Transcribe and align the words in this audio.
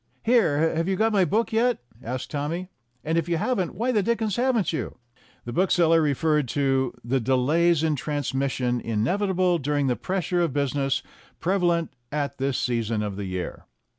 "Here, 0.25 0.75
have 0.75 0.87
you 0.87 0.95
got 0.95 1.13
my 1.13 1.25
book 1.25 1.53
yet?" 1.53 1.77
asked 2.03 2.31
Tommy; 2.31 2.69
"and 3.03 3.19
if 3.19 3.29
you 3.29 3.37
haven't, 3.37 3.75
why 3.75 3.91
the 3.91 4.01
dickens 4.01 4.35
haven't 4.35 4.73
you?" 4.73 4.97
The 5.45 5.53
bookseller 5.53 6.01
referred 6.01 6.47
to 6.47 6.95
"the 7.05 7.19
delays 7.19 7.83
in 7.83 7.95
trans 7.95 8.33
mission 8.33 8.81
inevitable 8.83 9.59
during 9.59 9.85
the 9.85 9.95
pressure 9.95 10.41
of 10.41 10.53
business 10.53 11.03
prevalent 11.39 11.93
at 12.11 12.39
this 12.39 12.57
season 12.57 13.03
of 13.03 13.15
the 13.15 13.25
year." 13.25 13.67